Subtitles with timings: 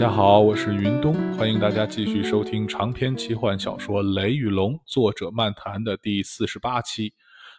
[0.00, 7.12] 大家好，我是云东，欢迎大家继续收听长篇奇幻小说《雷与龙》，作者漫谈的第四十八期。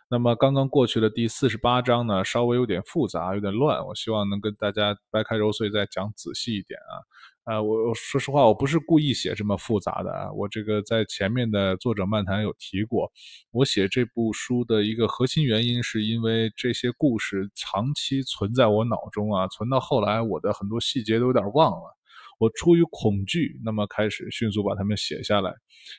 [0.09, 7.53] 那么刚刚过去的第四十八章呢，稍微有点复杂，有点乱，我希望能跟大家掰开揉碎再讲仔细一点啊。
[7.53, 10.31] 呃，我说实话，我不是故意写这么复杂的啊。
[10.31, 13.11] 我这个在前面的作者漫谈有提过，
[13.51, 21.95] 我写这部书的一个核心原因，是因为这些故事长期存在我脑中啊，存到后来，我的很多细节都有点忘了。
[22.41, 25.51] 我出于恐惧，那么开始迅速把它们写下来。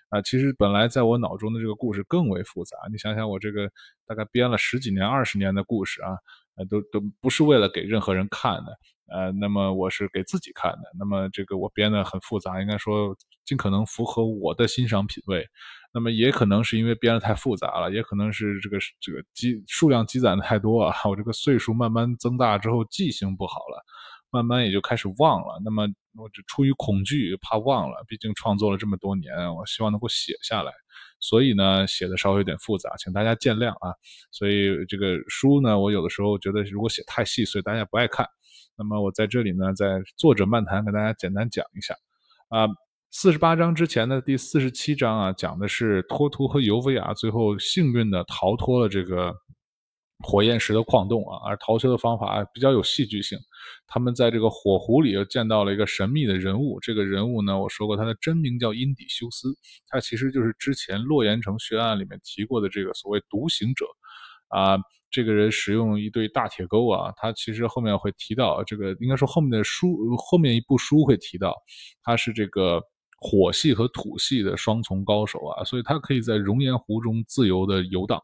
[0.08, 2.76] 啊，其实本来在我脑中的这个故事更为复杂。
[2.90, 3.70] 你想想，我这个
[4.08, 6.10] 大概编了十几年、二十年的故事啊，
[6.56, 8.76] 呃，都都不是为了给任何人看的。
[9.06, 10.80] 呃，那么我是给自己看的。
[10.98, 15.46] 那么这个我编的很复杂，应该说尽可能符合我的欣赏品味。
[15.94, 20.96] 那么也可能是因为编的太复杂了，也可能是这个这个积数量积攒的太多啊。
[21.04, 23.84] 我这个岁数慢慢增大之后，记性不好了，
[24.32, 25.60] 慢慢也就开始忘了。
[25.64, 30.72] 那么我就出于恐惧，怕忘了，毕竟创作了这么多年，我希望能够写下来。
[31.20, 33.94] 所以呢，写的稍微有点复杂，请大家见谅啊。
[34.32, 38.26] 所以这个书呢，我有的时候觉得如果写太细碎，大家不爱看。
[38.76, 41.94] 那么我在这里呢，在作者漫谈跟大家简单讲一下，
[42.48, 42.66] 啊，
[43.10, 49.34] 四十八章之前的第四十七章啊，讲的是托图和尤维亚最后幸运的逃脱了这个
[50.22, 53.38] 火焰石的矿洞啊，而逃脱的方法比较有戏剧性。
[53.86, 59.54] 他们在这个火湖里又见到了一个神秘的人物，这个人物呢，我说过他的真名叫因底修斯，
[59.88, 63.84] 他其实就是之前洛岩城血案里面提过的这个所谓独行者，
[64.48, 64.78] 啊。
[65.14, 71.54] 这个人使用一对大铁钩啊，他其实后面会提到这个，应该说后面的书后面一部书会提到，
[72.02, 72.82] 他是这个
[73.20, 78.18] 火系和土系的双重高手啊，所以他可以在熔岩湖中自由的游荡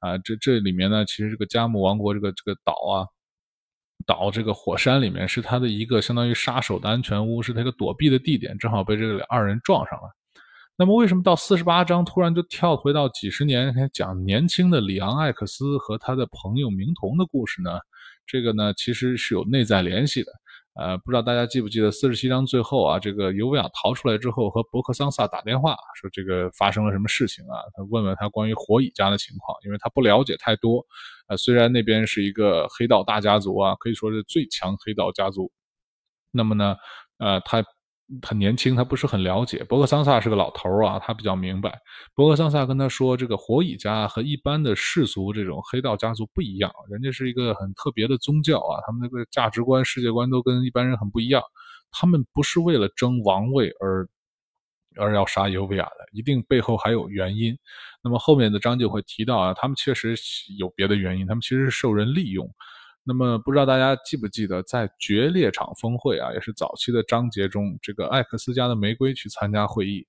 [0.00, 0.18] 啊。
[0.18, 3.06] 这这里面呢，其实这个加姆王国这个这个岛啊，
[4.06, 10.10] 岛这个火山里面是他的一个相当于杀手的安全屋，是他一个躲避的地点，正好被这个二人撞上了。
[10.78, 17.80] 那么为什么到四十八章突然就跳回到几十年前讲年轻的里昂·艾克斯和他的朋友明童的故事呢？
[18.26, 20.32] 这个呢其实是有内在联系的。
[20.78, 27.56] 呃，不知道大家记不记得四十七章最后啊，这个尤维亚逃出来之后和伯克桑萨打电话说这个发生了什么事情啊？
[27.74, 30.84] 他问问他关于火蚁家的情况，因为他不了解太多。
[31.28, 35.50] 呃，虽然那边是一个黑道大家族啊，可以说是最强黑道家族。
[36.30, 36.76] 那么呢，
[37.18, 37.64] 呃，他。
[38.22, 39.64] 很年轻，他不是很了解。
[39.64, 41.76] 伯克桑萨是个老头啊，他比较明白。
[42.14, 51.42] 伯克桑萨跟他说，这个火蚁家和一般的世俗这种黑道家族不一样，人家是一个很特别的宗教啊，他们那个价值观、世界观都跟一般人很不一样。
[51.90, 54.08] 他们不是为了争王位而
[54.96, 57.58] 而要杀尤维亚的，一定背后还有原因。
[58.04, 60.14] 那么后面的章就会提到啊，他们确实
[60.58, 62.48] 有别的原因，他们其实是受人利用。
[63.08, 70.04] 那么不知道大家记不记得，在决裂场峰会啊，也是早期的章节中，这个艾克斯家的玫瑰去参加会议。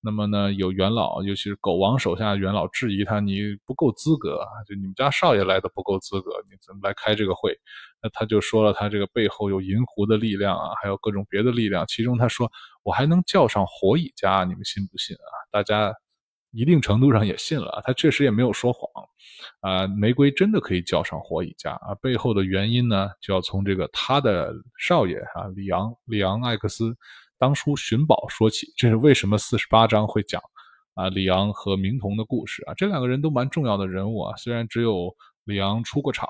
[0.00, 7.56] 那么呢，有元老，尤其是狗王手下元老质疑他，你不够资格，就你们家少爷来的不够资格，你怎么来开这个会？
[8.02, 11.86] 那他就说了，他这个背后有银狐的力量啊，还有各种别的力量。
[11.86, 12.50] 其中他说，
[12.82, 15.32] 我还能叫上火蚁家，你们信不信啊？
[15.52, 15.94] 大家。
[16.52, 18.84] 一定程度上也信了，他确实也没有说谎，
[19.60, 26.96] 啊，玫瑰真的可以叫上火蚁家啊，背后的原因呢，就要从这个他的少爷啊，里昂里昂艾克斯
[27.38, 30.40] 当初寻宝说起，这是为什么四十八章会讲
[30.94, 36.26] 啊，里昂和明童的故事啊，这两个人都蛮重要的人物啊，虽然只有里昂出过场，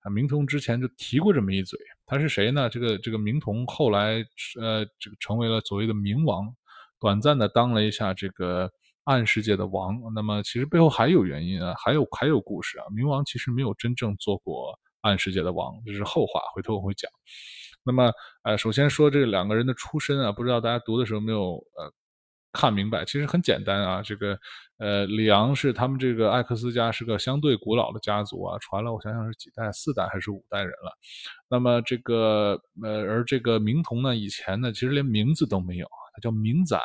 [0.00, 2.68] 啊，明童之前就提过这么一嘴，他是谁呢？
[2.68, 4.22] 这个这个明童后来
[4.60, 6.54] 呃，这个成为了所谓的冥王，
[7.00, 8.70] 短暂的当了一下这个。
[9.06, 12.84] 暗世界的王，那么其实背后还有原因啊，还有还有故事啊。
[12.92, 17.08] 冥王其实没有真正做过暗世界的王，这是后话，回头我会讲。
[17.84, 18.12] 那么，
[18.42, 21.92] 呃，首先说这两个人的出身啊，不知道大家读的时候没有呃
[22.52, 23.04] 看明白？
[23.04, 24.36] 其实很简单啊，这个
[24.78, 30.98] 呃，里昂是他们这个艾克斯家是个相对古老的家族啊，传了我想想是几代，四代还是五代人了。
[31.48, 36.76] 那么这个呃，而这个明童呢，以前呢其实连名字都没有，他叫明仔。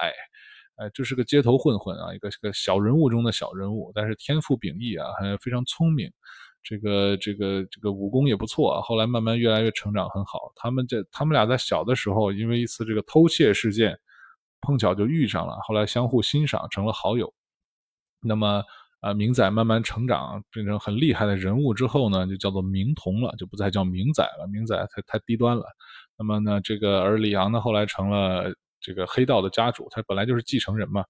[0.81, 6.11] 哎，就是个街头混混啊，一个个小人物中的小人物，但是天赋秉异啊，还非常聪明，
[6.63, 8.81] 这个这个这个武功也不错啊。
[8.81, 10.51] 后来慢慢越来越成长很好。
[10.55, 13.95] 他们这他们俩在小的时候，因为一次这个偷窃事件，
[14.59, 17.31] 碰巧就遇上了，后来相互欣赏，成了好友。
[18.19, 18.63] 那么
[19.01, 25.63] 呃，明仔慢慢成长，变成很厉害的人物之后呢，就叫做明童了，就不再叫明仔了，明仔太太低端了。
[26.17, 28.51] 那么呢，这个而李阳呢，后来成了。
[28.81, 31.05] 这个黑道的家主，他本来就是继承人嘛。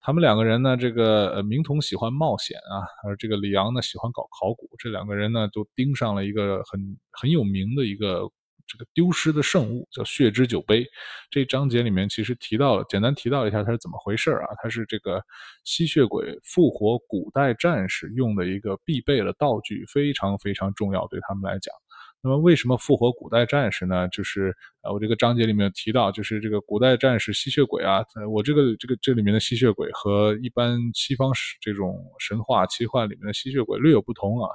[0.00, 4.70] 他们两个人呢，这个呃，明童喜欢冒险啊，而这个李阳呢喜欢搞考古。
[4.78, 8.20] 这两个人呢，都盯上了一个很很有名的一个
[8.68, 10.86] 这个丢失的圣物，叫血之酒杯。
[11.28, 14.46] 这章节里面其实提到了，简单提到一下它是怎么回事啊？
[14.62, 15.20] 它是这个
[15.64, 21.74] 吸血鬼复活古代战士用的一个必备的道具，非常非常重要，对他们来讲。
[22.22, 24.08] 那么为什么复活古代战士呢？
[24.08, 24.52] 就是
[24.82, 31.30] 呃，我这个章节里面提到，就是这个古代战士吸血鬼啊，我这个这个这里面的吸血鬼和一般西方
[31.60, 34.48] 这种神话奇幻里面的吸血鬼略有不同啊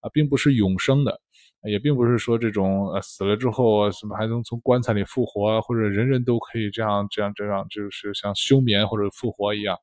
[0.00, 1.20] 啊，并不是永生的，
[1.68, 9.76] 也并不是说这种呃死了之后什么还能从棺材里复活，或者人人都可以这样这样这样，就是像休眠或者复活一样。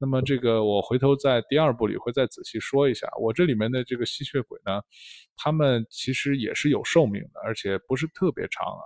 [0.00, 3.06] 那么这个我回头在第二部里会再仔细说一下。
[3.20, 4.80] 我这里面的这个吸血鬼呢，
[5.36, 8.84] 他们其实也是有寿命的，而且不是特别长啊。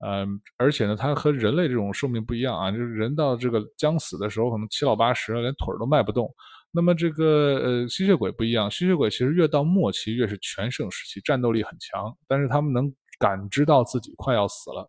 [0.00, 6.28] 嗯，而且呢，它和人类这种寿命不一样啊，就是人到这个将死的时候，可能七老八十了，连腿都迈不动。
[6.70, 14.88] 那么这个呃吸血鬼不一样，吸血鬼其实越到末期越是全盛时期，战斗力很强，但是他们能感知到自己快要死了。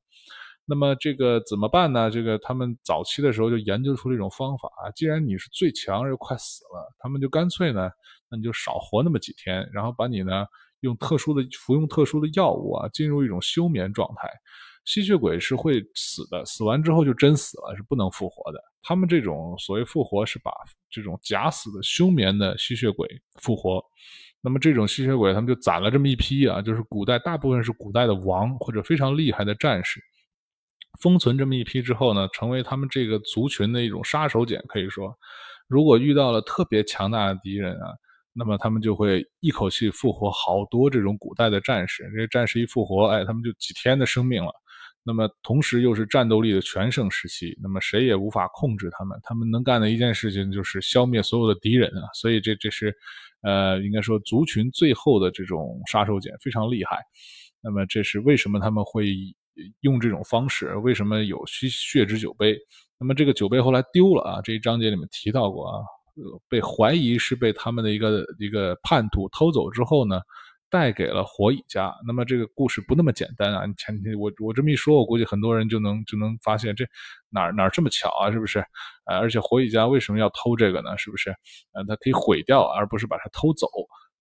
[0.70, 2.12] 那么这个怎么办呢？
[2.12, 7.90] 这个他们早期的时候就研究出了一种方法啊，既然你是最强又快死了，他们就干脆呢，
[8.30, 10.46] 那你就少活那么几天，然后把你呢
[10.82, 14.30] 用特殊的服用特殊的药物啊，进入一种休眠状态。
[14.86, 18.60] 吸血鬼是会死的，死完之后就真死了，是不能复活的。
[18.82, 20.52] 他们这种所谓复活，是把
[20.90, 23.08] 这种假死的休眠的吸血鬼
[23.42, 23.84] 复活。
[24.42, 30.02] 那么这种吸血鬼，他们就攒了这么一批啊，就是古代大部分是古代的王或者非常厉害的战士。
[31.00, 34.62] 封存这么一批之后呢，成为他们这个族群的一种杀手锏。
[34.68, 35.18] 可以说，
[35.68, 37.94] 如果遇到了特别强大的敌人啊，
[38.34, 42.04] 那么他们就会一口气复活好多这种古代的战士。
[42.14, 44.52] 这些战士一复活，哎，他们就几天的生命了。
[45.04, 49.18] 那么同时又是战斗力的全盛时期，那么谁也无法控制他们。
[49.24, 52.10] 他们能干的一件事情就是消灭所有的敌人啊。
[52.14, 52.94] 所以这这是，
[53.42, 57.00] 呃，应该说族群最后的这种杀手锏，非常厉害。
[57.62, 59.16] 那么这是为什么他们会？
[59.82, 62.58] 用这种方式，为什么有血血之酒杯？
[63.00, 64.42] 那么这个酒杯后来丢了啊！
[64.44, 65.80] 这一章节里面提到过啊，
[66.50, 70.20] 被怀疑是被他们的一个一个叛徒偷走之后呢，
[70.70, 71.94] 带给了火蚁家。
[72.06, 73.64] 那么这个故事不那么简单啊！
[73.78, 76.86] 前天我我这么一说，我估计很多人就能就能发现这
[77.30, 78.32] 哪哪这么巧啊？
[78.32, 78.60] 是不是？
[79.06, 80.98] 呃，而且火蚁家为什么要偷这个呢？
[80.98, 81.30] 是不是？
[81.72, 83.68] 呃，它可以毁掉，而不是把它偷走。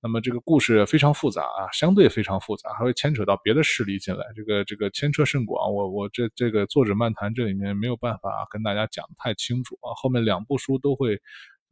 [0.00, 5.74] 那么这个故事非常复杂啊，相对非常复杂，还会牵扯到别的势力进来，这个这个牵扯甚广。
[5.74, 9.90] 我我这这个作者漫谈这里面没有办法跟大家讲的太清楚啊。
[9.96, 11.20] 后面两部书都会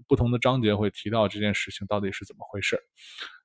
[0.08, 2.76] 不同的章节会提到这件事情到底是怎么回事。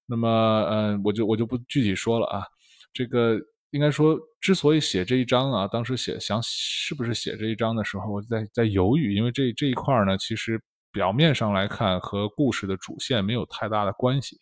[0.07, 0.27] 那么
[0.71, 2.43] 嗯，我就我就不具体说了啊。
[2.91, 3.39] 这个
[3.69, 10.59] 应该说，之所以写这一章啊，当时写想是不是写这一章的时候，我在在犹豫，因为这这一块呢，其实。
[10.91, 14.39] 表面上来看和故事的主线没有太大的关系，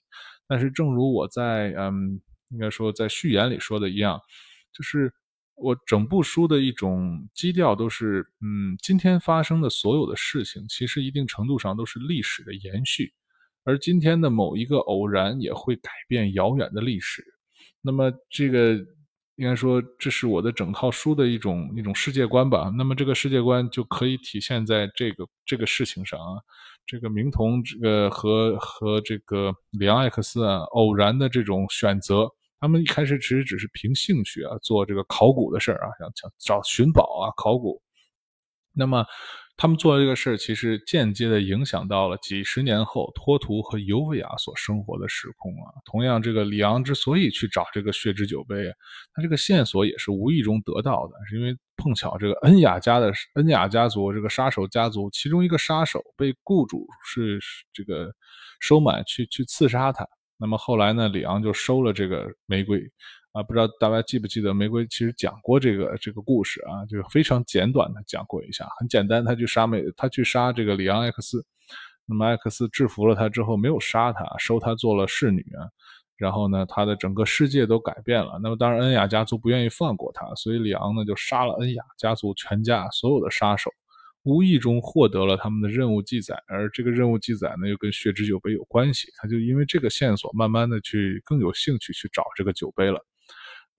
[0.48, 2.20] 但是正如我在嗯，
[2.50, 4.20] 应该说在序言里说的一样，
[4.74, 5.14] 就是
[5.56, 13.14] 我整部书的一种基调都是嗯，今天发生的所有的事情，其实一定程度上都是历史的延续，
[13.64, 17.24] 而今天的某一个偶然也会改变遥远的历史。
[17.82, 18.80] 那么这个。
[19.40, 22.70] 应该说，这是我的整套书的一种一种世界观吧。
[22.78, 26.42] 那么，这个世界观就可以体现在这个这个事情上啊。
[26.86, 32.30] 这个明童这个和和这个里昂艾克斯啊，偶然的这种选择，
[32.60, 37.82] 他们一开始其实只是凭兴趣啊，做这个考古的事儿啊，想找寻宝啊，考古。
[38.74, 39.06] 那么。
[39.62, 45.68] 他们做的这个事儿，其实间接的影响到了几十年后托图和尤维亚所生活的时空啊。
[45.84, 48.72] 同样，这个里昂之所以去找这个血之酒杯，
[49.14, 57.38] 他这个线索也是无意中得到的，是因为碰巧这个恩雅家的恩雅家族这个杀手家族，其中一个杀手被雇主是
[57.74, 58.10] 这个
[58.62, 60.08] 收买去去刺杀他。
[60.38, 62.80] 那么后来呢，里昂就收了这个玫瑰。
[63.40, 71.38] 啊，不知道大家记不记得玫瑰其实讲过这个这个故事啊，就是非常简短的讲过一下，很简单，他去杀美，他去杀这个里昂 X，
[72.06, 75.46] 那么 X 制服了他之后没有杀他，收他做了侍女，
[76.18, 78.38] 然后呢，他的整个世界都改变了。
[78.44, 83.72] 那么当然恩雅家族不愿意放过他，所以里昂呢就杀了恩雅家族全家所有的杀手。
[84.24, 89.08] 无意中获得了他们的任务记载，而这个任务记载呢，又跟血之酒杯有关系。
[89.16, 93.02] 他就因为这个线索，慢慢的去更有兴趣去找这个酒杯了。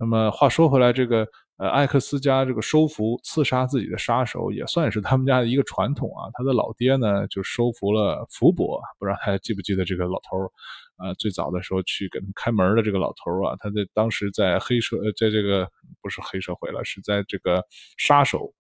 [0.01, 1.29] 那么话说回来，这个
[1.59, 6.31] 呃艾克斯家这个收服刺杀自己的杀手，也算是他们家的一个传统啊。
[6.33, 10.51] 他的老爹呢，就收服了福伯，不知道还记不记得这个老头儿
[10.97, 11.13] 啊？
[11.19, 15.69] 最早的时候去给他们开门的这个老头儿啊，他在当时在黑社，在这个
[16.01, 17.63] 不是黑社会了，是在这个
[17.99, 18.51] 杀手。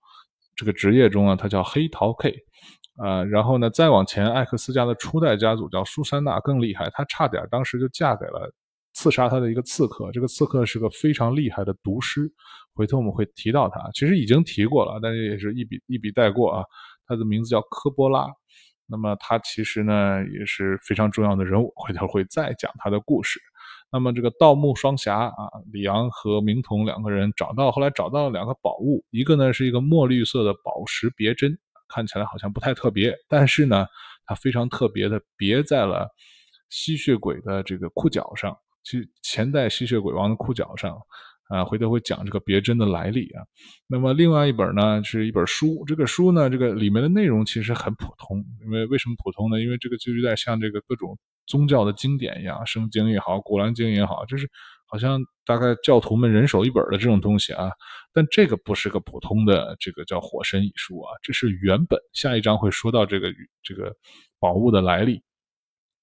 [0.56, 2.34] 这个职业中啊，他叫黑桃 K，
[3.02, 8.52] 啊，然后呢，再往前，艾克斯家的初代家族叫苏珊娜，更厉害，她差点当时就嫁给了
[8.92, 12.30] 刺杀他的一个刺客，这个刺客是个非常厉害的毒师，
[12.74, 16.64] 回头我们会提到他，其实已经提过了，但是也是一笔一笔带过啊。
[17.06, 18.26] 他的名字叫科波拉，
[18.86, 23.40] 那么他其实呢也是非常重要的人物，回头会再讲他的故事。
[23.92, 33.86] 那么这个盗墓双侠啊，李昂和明童两个人找到，后来找到了两个宝物，一个呢是一个墨绿色的宝石别针，看起来好像不太特别，但是呢
[34.24, 36.08] 它非常特别的别在了
[36.68, 40.96] 吸血鬼的这个裤脚上，其前代吸血鬼王的裤脚上。
[41.50, 43.42] 啊，回头会讲这个别针的来历啊。
[43.88, 45.82] 那么另外一本呢，是一本书。
[45.84, 48.38] 这个书呢，这个里面的内容其实很普通。
[48.62, 49.60] 因为为什么普通呢？
[49.60, 54.48] 因为这个就有点像这个各种宗教的经典一样，圣经也好，古兰经也好，就是
[54.86, 57.72] 好像大概教徒们人手一本的这种东西啊。
[58.12, 61.98] 但这个不是个普通的这个叫火神遗书啊，这是原本。
[62.12, 63.26] 下一章会说到这个
[63.64, 63.92] 这个
[64.38, 65.20] 宝物的来历。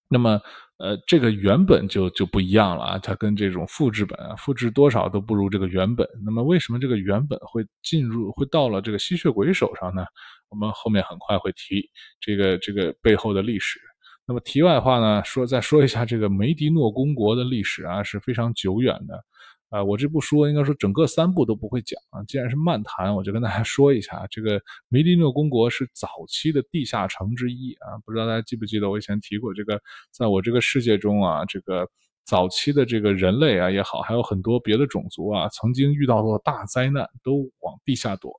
[0.09, 0.39] 那么。
[0.79, 6.07] 呃，这个原本就就不一样了啊，它跟这种复制本啊，复制多少都不如这个原本。
[6.23, 10.05] 那么为什么这个原本会进入，会到了这个吸血鬼手上呢？
[10.49, 13.79] 我们后面很快会提这个这个背后的历史。
[14.27, 19.25] 那么题外话呢，说再说一下这个梅迪诺公国的历史啊，是非常久远的。
[19.69, 22.23] 啊，我这部书应该说整个三部都不会讲啊。
[22.27, 27.99] 既然是漫谈，我就跟大家说一下，这个梅迪诺公国是早期的地下城之一啊。
[28.05, 29.81] 不知道大家记不记得我以前提过，这个
[30.11, 31.87] 在我这个世界中啊，这个
[32.25, 38.33] 早期的这个人类啊也好，还有很多别的种族啊，曾经遇到过大灾难，都往地下躲。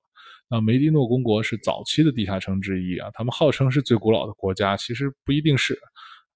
[0.51, 5.79] 那梅迪诺公国是早期的地下城之一啊，他们号称是最古老的国家，其实不一定是。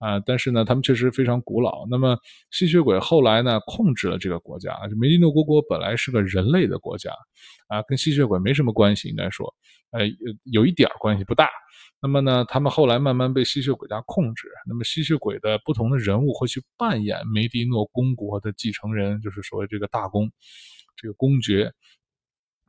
[0.03, 1.87] 啊，但是呢，他们确实非常古老。
[1.89, 2.19] 那么
[2.51, 4.77] 吸血鬼后来呢，控制了这个国家。
[4.99, 7.13] 梅迪诺公国本来是个人类的国家，
[7.69, 9.55] 啊，跟吸血鬼没什么关系，应该说，
[9.93, 10.01] 呃，
[10.43, 11.49] 有一点关系不大。
[12.01, 14.49] 那么呢，他们后来慢慢被吸血鬼家控制。
[14.67, 20.29] 那么吸血鬼的不同的人物会去扮演梅迪诺公国的继承人，就是所谓这个大公，
[20.97, 21.73] 这个公爵。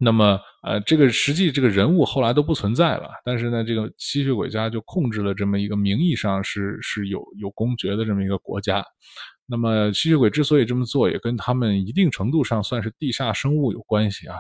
[0.04, 8.84] 那么，呃，这个实际这个人物后来都不存在了，但是呢，这个吸血鬼家就控制了这么一个名义上是是有有公爵的这么一个国家。
[9.46, 14.36] 那么吸血鬼之所以这么做，也跟他们一定程度上算是地下生物有关系啊。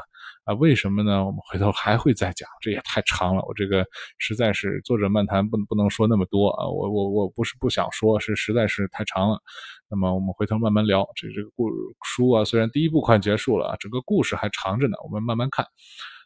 [0.45, 1.25] 啊，为什么呢？
[1.25, 3.41] 我们回头还会再讲，这也太长了。
[3.47, 3.85] 我这个
[4.17, 6.67] 实在是作者漫谈，不不能说那么多啊。
[6.67, 9.39] 我我我不是不想说，是实在是太长了。
[9.89, 11.07] 那么我们回头慢慢聊。
[11.15, 11.69] 这这个故
[12.03, 15.65] 书啊，虽然第一部快结束了，整个故事还长着呢，我们慢慢看。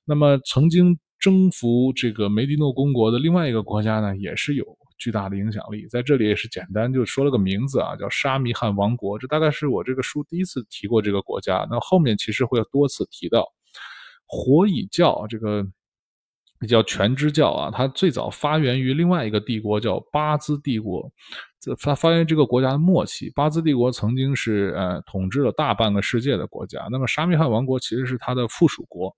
[0.03, 4.65] 那么曾经征服这个梅迪诺公国的另外一个国家呢，也是有
[4.97, 5.85] 巨大的影响力。
[5.89, 9.19] 在这里也是简单就说了个名字啊，叫沙弥汗王国。
[9.19, 11.67] 这大概是我这个书第一次提过这个国家。
[11.69, 13.45] 那后面其实会多次提到。
[14.27, 15.65] 火蚁教这个
[16.67, 21.11] 叫全知教啊，它最早发源于另外一个帝国，叫巴兹帝国。
[21.59, 26.87] 这发发源于这个国家的末期，巴兹帝国曾经是呃统治了大半个世界的国家。
[26.91, 29.15] 那么沙弥汗王国其实是它的附属国。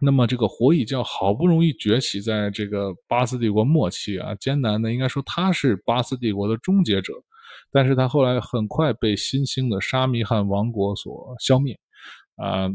[0.00, 7.12] 那么这个火蚁教好不容易崛起，在这个巴斯帝国末期啊，艰难的应该说他是巴斯帝国的终结者，
[7.70, 11.78] 但是他后来很快被新兴的沙弥汗王国所消灭
[12.36, 12.68] 啊。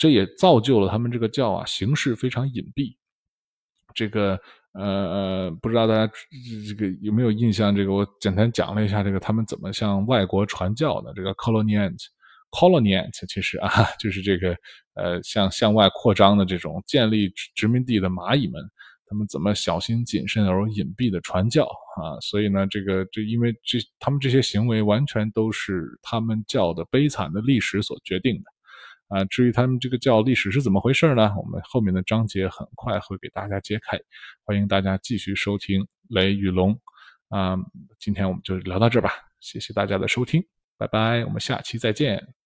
[0.00, 2.96] 这也造就了他们这个教啊，形式非常隐蔽。
[3.94, 4.40] 这个
[4.72, 6.10] 呃呃，不知道大家
[6.66, 7.76] 这个有没有印象？
[7.76, 11.12] 这个我简单讲了一下，这个他们怎么向外国传教的。
[11.12, 13.68] 这个 coloniant，coloniant 其实啊，
[14.00, 14.56] 就是这个
[14.94, 18.62] 呃向向外扩张的这种建立殖民地的蚂蚁们，
[19.06, 21.64] 他们怎么小心谨慎而隐蔽的传教
[22.00, 22.16] 啊？
[22.22, 28.50] 所以呢，这个这因为这他们这些行为完全都是他们教的悲惨的历史所决定的。
[29.10, 31.34] 啊，至于他们这个教历史是怎么回事呢？
[31.36, 34.00] 我们后面的章节很快会给大家揭开，
[34.44, 36.72] 欢迎大家继续收听《雷雨龙》。
[37.36, 37.56] 啊，
[37.98, 40.42] 今天我们就聊到这吧，谢谢大家的收听，
[40.78, 42.39] 拜拜，我们下期再见。